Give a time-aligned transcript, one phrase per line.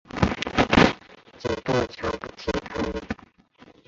[1.37, 2.81] 极度瞧不起他